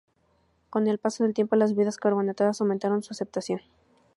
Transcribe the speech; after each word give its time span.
Con 0.71 0.87
el 0.87 0.97
paso 0.97 1.23
del 1.23 1.35
tiempo 1.35 1.55
las 1.55 1.75
bebidas 1.75 1.97
carbonatadas 1.97 2.59
aumentaron 2.59 3.03
su 3.03 3.11
aceptación. 3.13 3.61